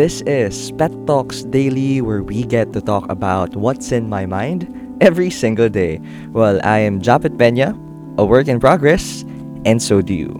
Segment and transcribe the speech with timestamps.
[0.00, 4.64] This is Pet Talks Daily, where we get to talk about what's in my mind
[5.02, 6.00] every single day.
[6.32, 7.76] Well, I am Japet Pena,
[8.16, 9.28] a work in progress,
[9.68, 10.32] and so do you.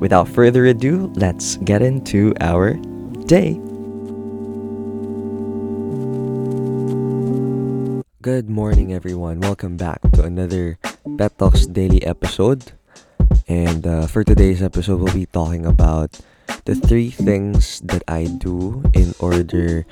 [0.00, 2.80] Without further ado, let's get into our
[3.28, 3.60] day.
[8.24, 9.40] Good morning, everyone.
[9.40, 10.78] Welcome back to another
[11.20, 12.72] Pet Talks Daily episode.
[13.48, 16.18] And uh, for today's episode, we'll be talking about
[16.64, 19.86] the three things that I do in order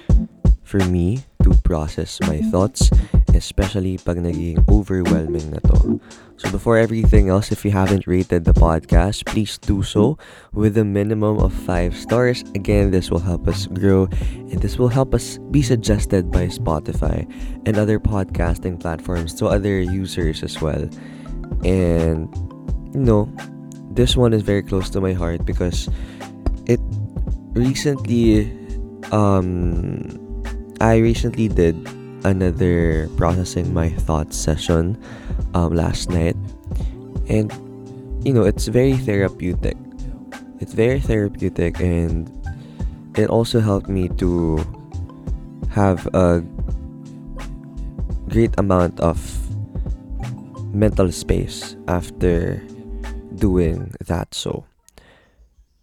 [0.63, 2.89] for me to process my thoughts,
[3.35, 6.01] especially pag naging overwhelming na to.
[6.41, 10.17] So before everything else, if you haven't rated the podcast, please do so
[10.57, 12.41] with a minimum of 5 stars.
[12.57, 14.09] Again, this will help us grow
[14.48, 17.29] and this will help us be suggested by Spotify
[17.69, 20.89] and other podcasting platforms to other users as well.
[21.69, 22.33] And
[22.97, 23.29] you know,
[23.93, 25.89] this one is very close to my heart because
[26.73, 26.81] it
[27.53, 28.49] recently
[29.12, 30.09] um
[30.81, 31.77] I recently did
[32.25, 34.97] another processing my thoughts session
[35.55, 36.37] um last night.
[37.28, 37.53] And
[38.25, 39.77] you know it's very therapeutic.
[40.61, 42.31] It's very therapeutic and
[43.17, 44.59] it also helped me to
[45.70, 46.41] have a
[48.28, 49.20] great amount of
[50.73, 52.56] mental space after
[53.37, 54.65] doing that so.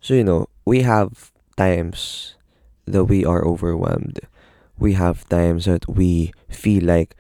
[0.02, 2.38] So you know we have times
[2.86, 4.22] that we are overwhelmed
[4.78, 7.18] we have times that we feel like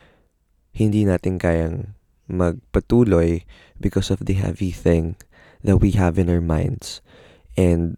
[0.69, 1.97] hindi natin kayang
[2.29, 3.41] magpatuloy
[3.81, 5.17] because of the heavy thing
[5.65, 7.01] that we have in our minds
[7.57, 7.97] and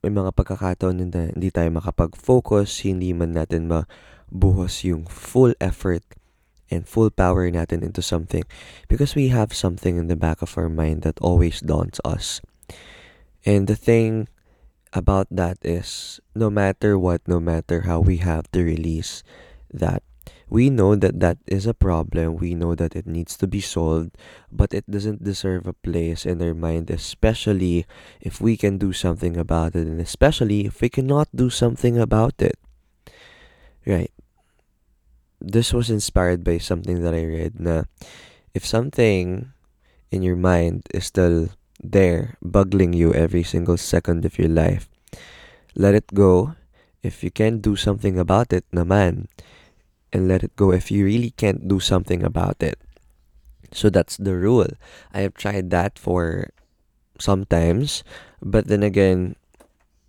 [0.00, 6.00] may mga pagkakataon na hindi tayo makapag-focus, hindi man natin mabuhos yung full effort
[6.72, 8.42] and full power natin into something
[8.88, 12.40] because we have something in the back of our mind that always daunts us.
[13.44, 14.32] And the thing
[14.92, 19.22] about that is no matter what, no matter how we have to release
[19.72, 20.02] that,
[20.48, 22.36] we know that that is a problem.
[22.36, 24.18] We know that it needs to be solved,
[24.50, 27.86] but it doesn't deserve a place in our mind, especially
[28.20, 32.42] if we can do something about it, and especially if we cannot do something about
[32.42, 32.58] it.
[33.86, 34.12] Right
[35.40, 37.88] this was inspired by something that I read na
[38.52, 39.52] if something
[40.12, 41.48] in your mind is still
[41.82, 44.88] there bugging you every single second of your life.
[45.74, 46.54] Let it go
[47.02, 49.28] if you can't do something about it naman.
[50.12, 52.78] And let it go if you really can't do something about it.
[53.72, 54.66] So that's the rule.
[55.14, 56.50] I have tried that for
[57.20, 58.02] sometimes
[58.42, 59.36] but then again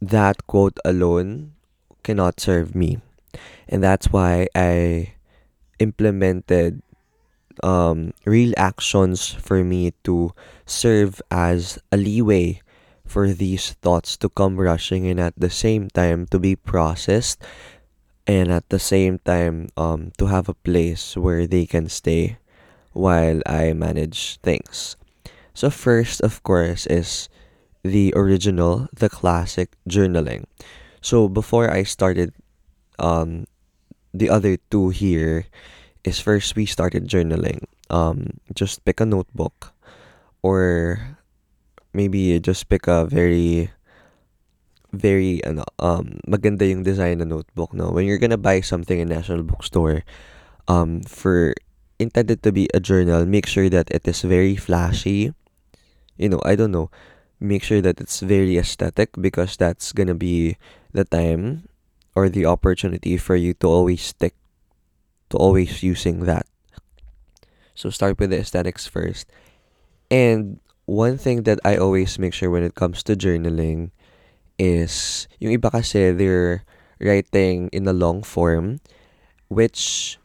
[0.02, 1.54] that quote alone
[2.04, 3.00] cannot serve me.
[3.68, 5.14] And that's why i
[5.80, 6.82] implemented
[7.64, 10.34] um, real actions for me to
[10.66, 12.62] serve as a leeway
[13.06, 17.42] for these thoughts to come rushing in at the same time to be processed
[18.26, 22.38] and at the same time um, to have a place where they can stay
[22.94, 24.96] while I manage things.
[25.54, 27.28] So first of course is
[27.84, 30.46] the original, the classic journaling.
[31.02, 32.32] So before I started
[33.00, 33.46] um,
[34.14, 35.46] the other two here
[36.04, 37.66] is first we started journaling.
[37.90, 39.74] Um, just pick a notebook
[40.42, 41.00] or
[41.94, 43.70] maybe just pick a very
[44.92, 47.92] very ano, um maganda yung design na notebook no?
[47.92, 50.04] When you're gonna buy something in national bookstore
[50.68, 51.56] um for
[52.00, 55.32] intended to be a journal make sure that it is very flashy.
[56.18, 56.92] You know i don't know.
[57.42, 60.58] Make sure that it's very aesthetic because that's gonna be
[60.94, 61.66] the time
[62.14, 64.36] or the opportunity for you to always stick
[65.32, 66.46] to always using that.
[67.76, 69.28] So start with the aesthetics first.
[70.12, 73.92] And one thing that I always make sure when it comes to journaling
[74.60, 76.68] is yung iba kasi they're
[77.00, 78.78] writing in a long form
[79.50, 80.20] which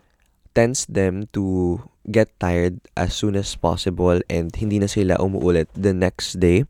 [0.53, 1.81] tends them to
[2.11, 6.66] get tired as soon as possible and hindi na sila umuulit the next day.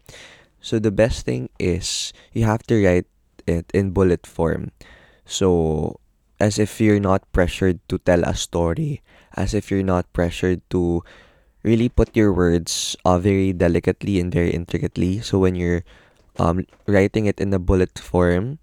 [0.61, 3.07] So the best thing is you have to write
[3.47, 4.73] it in bullet form.
[5.27, 5.99] So,
[6.39, 9.03] as if you're not pressured to tell a story,
[9.37, 11.03] as if you're not pressured to
[11.63, 15.21] really put your words uh, very delicately and very intricately.
[15.21, 15.83] So when you're
[16.39, 18.59] um, writing it in a bullet form,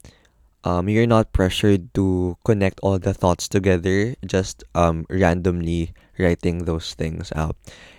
[0.63, 6.93] um, you're not pressured to connect all the thoughts together, just um, randomly writing those
[6.93, 7.57] things out.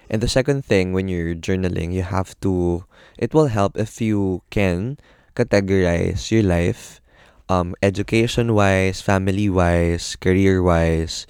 [0.09, 2.85] And the second thing, when you're journaling, you have to,
[3.19, 4.99] it will help if you can
[5.35, 7.01] categorize your life
[7.49, 11.27] um, education wise, family wise, career wise,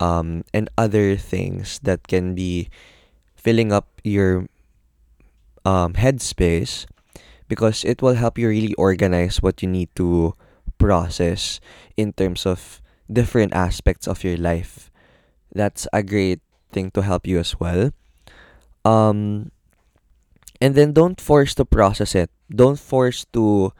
[0.00, 2.68] um, and other things that can be
[3.34, 4.46] filling up your
[5.64, 6.86] um, headspace
[7.48, 10.34] because it will help you really organize what you need to
[10.78, 11.60] process
[11.96, 14.90] in terms of different aspects of your life.
[15.54, 16.40] That's a great
[16.72, 17.92] thing to help you as well.
[18.84, 19.50] Um,
[20.60, 22.30] and then don't force to process it.
[22.50, 23.72] Don't force to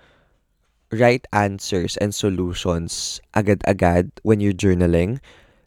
[0.91, 5.21] write answers and solutions agad-agad when you're journaling.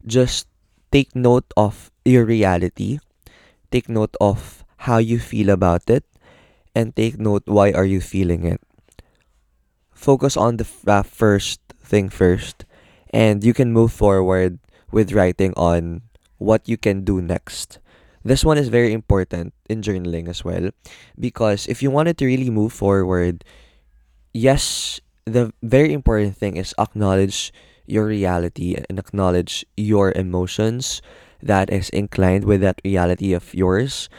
[0.06, 0.48] Just
[0.92, 3.00] take note of your reality.
[3.72, 6.06] Take note of how you feel about it
[6.74, 8.62] and take note why are you feeling it.
[9.92, 12.66] Focus on the uh, first thing first
[13.12, 14.60] and you can move forward
[14.92, 16.02] with writing on
[16.38, 17.80] what you can do next.
[18.24, 20.72] This one is very important in journaling as well
[21.20, 23.44] because if you wanted to really move forward,
[24.34, 25.00] yes,
[25.34, 27.54] the very important thing is acknowledge
[27.86, 31.02] your reality and acknowledge your emotions
[31.42, 34.10] that is inclined with that reality of yours.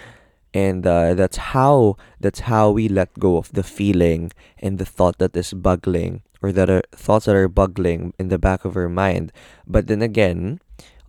[0.52, 5.18] And uh, that's how that's how we let go of the feeling and the thought
[5.18, 8.88] that is buggling or that are thoughts that are buggling in the back of our
[8.88, 9.30] mind.
[9.66, 10.58] But then again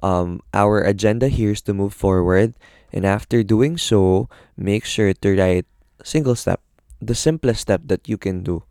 [0.04, 2.54] um, our agenda here is to move forward.
[2.94, 5.65] And after doing so make sure to write
[6.04, 6.62] single step
[7.01, 8.62] the simplest step that you can do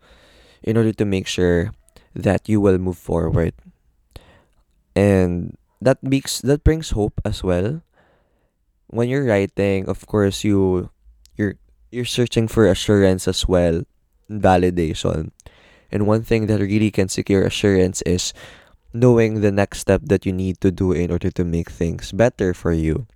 [0.63, 1.73] in order to make sure
[2.15, 3.55] that you will move forward.
[4.95, 7.83] And that makes that brings hope as well.
[8.89, 10.91] When you're writing of course you
[11.37, 11.57] you're
[11.91, 13.83] you're searching for assurance as well
[14.31, 15.31] validation.
[15.91, 18.33] And one thing that really can secure assurance is
[18.93, 22.55] knowing the next step that you need to do in order to make things better
[22.55, 23.07] for you.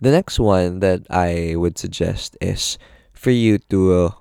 [0.00, 2.76] The next one that i would suggest is
[3.12, 4.12] for you to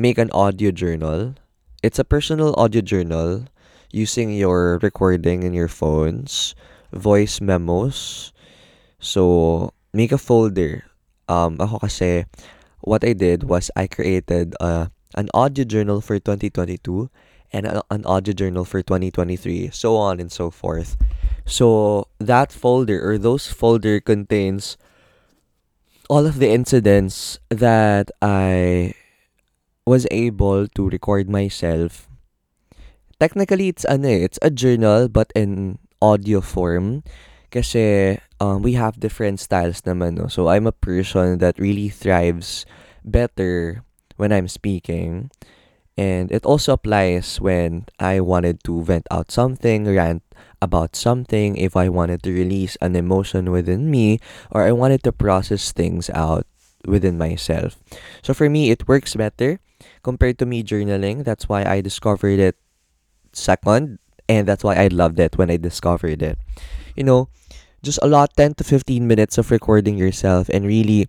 [0.00, 1.36] make an audio journal
[1.84, 3.44] it's a personal audio journal
[3.92, 6.56] using your recording in your phones
[6.96, 8.32] voice memos
[9.00, 10.84] So, make a folder.
[11.26, 12.28] Um, ako kasi,
[12.84, 17.08] what I did was I created uh, an audio journal for 2022
[17.50, 21.00] and a, an audio journal for 2023, so on and so forth.
[21.48, 24.76] So, that folder or those folder contains
[26.12, 28.92] all of the incidents that I
[29.86, 32.08] was able to record myself.
[33.18, 37.04] Technically, it's ano eh, it's a journal but in audio form.
[37.50, 40.30] Kasi um, we have different styles naman, no?
[40.30, 42.64] So, I'm a person that really thrives
[43.04, 43.82] better
[44.16, 45.34] when I'm speaking.
[45.98, 50.22] And it also applies when I wanted to vent out something, rant
[50.62, 55.12] about something, if I wanted to release an emotion within me, or I wanted to
[55.12, 56.46] process things out
[56.86, 57.76] within myself.
[58.22, 59.60] So for me, it works better
[60.02, 61.24] compared to me journaling.
[61.24, 62.56] That's why I discovered it
[63.32, 63.98] second,
[64.28, 66.38] and that's why I loved it when I discovered it.
[66.96, 67.28] You know,
[67.82, 71.08] just allot 10 to 15 minutes of recording yourself and really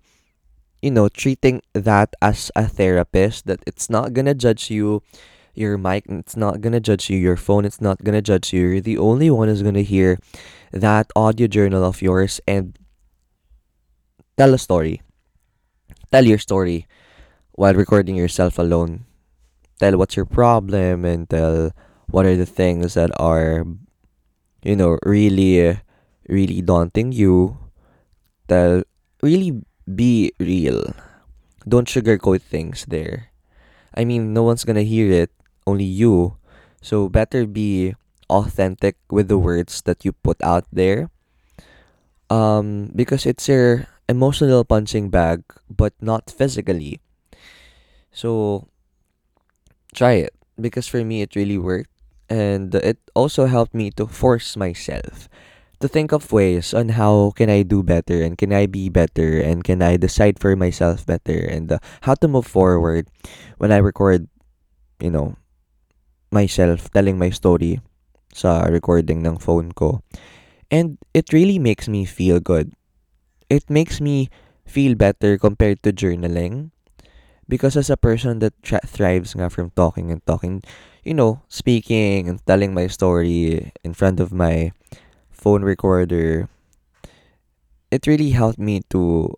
[0.82, 5.04] you know treating that as a therapist that it's not gonna judge you
[5.54, 8.82] your mic it's not gonna judge you your phone it's not gonna judge you you're
[8.82, 10.18] the only one who's gonna hear
[10.72, 12.78] that audio journal of yours and
[14.38, 15.02] tell a story
[16.12, 16.88] tell your story
[17.62, 19.06] while recording yourself alone
[19.78, 21.70] tell what's your problem and tell
[22.10, 23.62] what are the things that are
[24.66, 25.78] you know really
[26.32, 27.60] really daunting you,
[28.48, 28.82] tell
[29.22, 30.96] really be real.
[31.68, 33.30] Don't sugarcoat things there.
[33.94, 35.30] I mean, no one's gonna hear it,
[35.68, 36.40] only you.
[36.82, 37.94] So better be
[38.32, 41.12] authentic with the words that you put out there.
[42.32, 47.04] Um, because it's your emotional punching bag, but not physically.
[48.22, 48.70] So
[49.98, 51.90] try it because for me it really worked,
[52.30, 55.26] and it also helped me to force myself
[55.82, 59.42] to think of ways on how can I do better and can I be better
[59.42, 63.10] and can I decide for myself better and uh, how to move forward
[63.58, 64.30] when I record,
[65.02, 65.34] you know,
[66.30, 67.82] myself telling my story
[68.38, 70.06] sa recording ng phone ko.
[70.70, 72.78] And it really makes me feel good.
[73.50, 74.30] It makes me
[74.70, 76.70] feel better compared to journaling
[77.52, 80.64] because as a person that tra- thrives nga from talking and talking,
[81.04, 84.72] you know, speaking and telling my story in front of my
[85.36, 86.48] phone recorder,
[87.92, 89.36] it really helped me to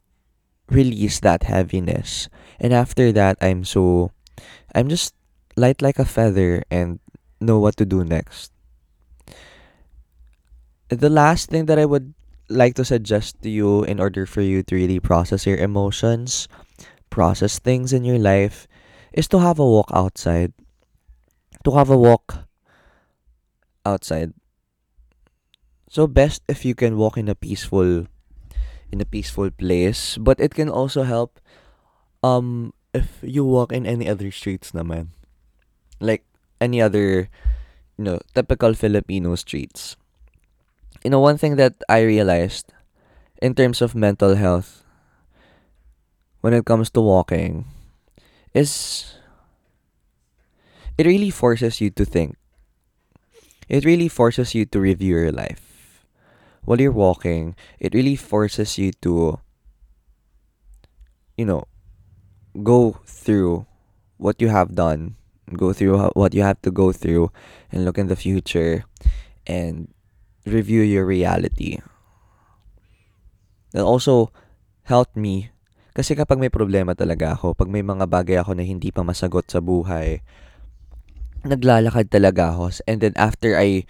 [0.69, 2.29] release that heaviness.
[2.61, 4.13] And after that, I'm so,
[4.77, 5.17] I'm just
[5.57, 7.01] light like a feather and
[7.41, 8.53] know what to do next.
[10.93, 12.13] The last thing that I would
[12.45, 16.45] like to suggest to you in order for you to really process your emotions,
[17.13, 18.65] process things in your life,
[19.13, 20.49] is to have a walk outside.
[21.61, 22.49] To have a walk
[23.85, 24.33] outside.
[25.93, 28.09] So best if you can walk in a peaceful
[28.89, 31.37] in a peaceful place, but it can also help
[32.25, 35.13] um if you walk in any other streets naman.
[36.01, 36.25] Like
[36.57, 37.29] any other,
[37.95, 39.95] you know, typical Filipino streets.
[41.05, 42.73] You know, one thing that I realized
[43.37, 44.82] in terms of mental health
[46.43, 47.63] when it comes to walking
[48.51, 49.15] is
[50.99, 52.35] it really forces you to think.
[53.69, 56.03] It really forces you to review your life.
[56.65, 59.39] While you're walking, it really forces you to,
[61.37, 61.63] you know,
[62.61, 63.65] go through
[64.17, 65.15] what you have done,
[65.55, 67.31] go through what you have to go through,
[67.71, 68.83] and look in the future
[69.47, 69.87] and
[70.45, 71.79] review your reality.
[73.73, 74.33] It also
[74.83, 75.52] helped me
[75.93, 79.45] kasi kapag may problema talaga ako, pag may mga bagay ako na hindi pa masagot
[79.45, 80.25] sa buhay,
[81.45, 82.81] naglalakad talaga ako.
[82.89, 83.85] And then after I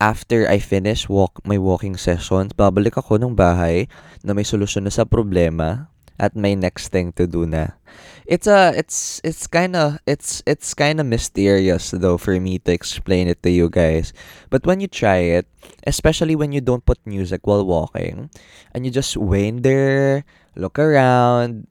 [0.00, 3.90] after I finish walk my walking sessions, babalik ako ng bahay
[4.24, 7.80] na may solusyon na sa problema at my next thing to do na.
[8.28, 12.70] It's a it's it's kind of it's it's kind of mysterious though for me to
[12.70, 14.12] explain it to you guys.
[14.52, 15.48] But when you try it,
[15.88, 18.28] especially when you don't put music while walking
[18.76, 20.22] and you just there,
[20.54, 21.66] look around,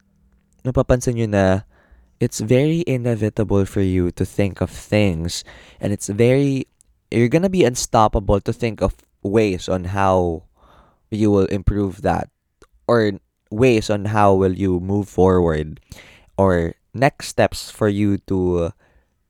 [0.66, 1.46] napapansin nyo na
[2.18, 5.40] it's very inevitable for you to think of things
[5.80, 6.68] and it's very
[7.08, 8.92] you're gonna be unstoppable to think of
[9.24, 10.44] ways on how
[11.08, 12.28] you will improve that
[12.84, 13.16] or
[13.50, 15.80] ways on how will you move forward
[16.36, 18.70] or next steps for you to uh,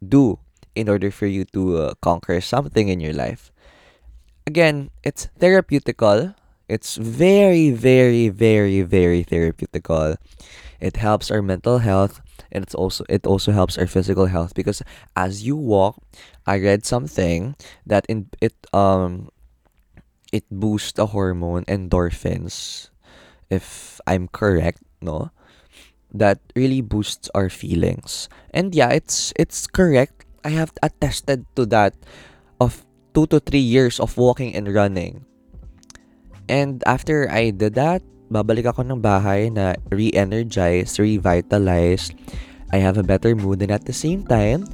[0.07, 0.39] do
[0.75, 3.53] in order for you to uh, conquer something in your life.
[4.47, 6.35] Again it's therapeutical.
[6.69, 10.17] It's very very very very therapeutical.
[10.81, 12.21] It helps our mental health
[12.53, 14.83] and it's also it also helps our physical health because
[15.17, 16.03] as you walk
[16.47, 17.55] i read something
[17.87, 19.31] that in it um
[20.33, 22.90] it boosts the hormone endorphins
[23.51, 25.31] if i'm correct no
[26.11, 31.95] that really boosts our feelings and yeah it's it's correct i have attested to that
[32.59, 35.27] of 2 to 3 years of walking and running
[36.49, 42.15] and after i did that babalik ako ng bahay na re-energized, revitalized.
[42.71, 44.71] I have a better mood and at the same time,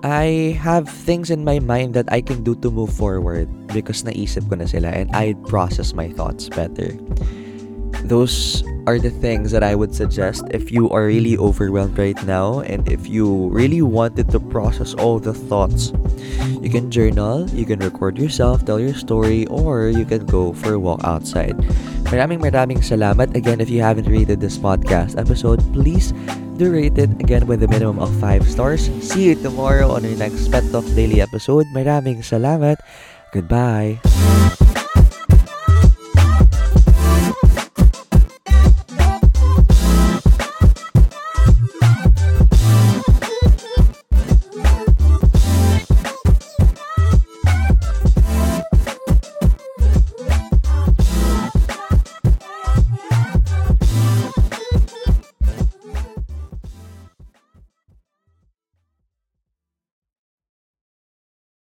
[0.00, 4.48] I have things in my mind that I can do to move forward because naisip
[4.48, 6.96] ko na sila and I process my thoughts better.
[8.06, 12.62] Those are the things that I would suggest if you are really overwhelmed right now
[12.62, 15.90] and if you really wanted to process all the thoughts.
[16.62, 20.74] You can journal, you can record yourself, tell your story, or you can go for
[20.74, 21.58] a walk outside.
[22.06, 23.34] Maraming maraming salamat.
[23.34, 26.14] Again, if you haven't rated this podcast episode, please
[26.56, 28.86] do rate it again with a minimum of 5 stars.
[29.02, 31.66] See you tomorrow on our next Pet Talk Daily episode.
[31.74, 32.78] Maraming salamat.
[33.34, 33.98] Goodbye.